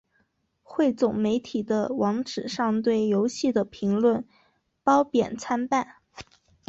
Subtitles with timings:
[0.63, 4.27] 汇总媒体的网址上对游戏的评论
[4.83, 5.97] 褒贬参半。